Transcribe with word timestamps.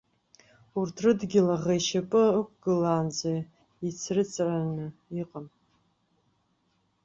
Урҭ 0.79 0.95
рыдгьыл 1.03 1.47
аӷа 1.55 1.73
ишьапы 1.79 2.23
ықәгыланаҵы 2.39 3.33
ицрыҵраны 3.87 4.87
иҟам. 5.21 5.47